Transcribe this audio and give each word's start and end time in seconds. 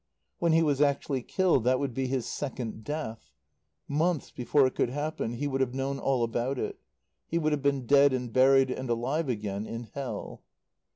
When 0.39 0.53
he 0.53 0.63
was 0.63 0.81
actually 0.81 1.21
killed 1.21 1.63
that 1.65 1.77
would 1.79 1.93
be 1.93 2.07
his 2.07 2.25
second 2.25 2.83
death; 2.83 3.29
months 3.87 4.31
before 4.31 4.65
it 4.65 4.73
could 4.73 4.89
happen 4.89 5.33
he 5.33 5.47
would 5.47 5.61
have 5.61 5.75
known 5.75 5.99
all 5.99 6.23
about 6.23 6.57
it; 6.57 6.79
he 7.27 7.37
would 7.37 7.51
have 7.51 7.61
been 7.61 7.85
dead 7.85 8.11
and 8.11 8.33
buried 8.33 8.71
and 8.71 8.89
alive 8.89 9.29
again 9.29 9.67
in 9.67 9.83
hell. 9.93 10.41